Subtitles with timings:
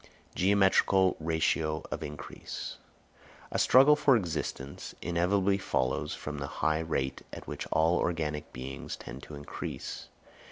[0.33, 2.77] Geometrical Ratio of Increase.
[3.51, 8.95] A struggle for existence inevitably follows from the high rate at which all organic beings
[8.95, 10.07] tend to increase.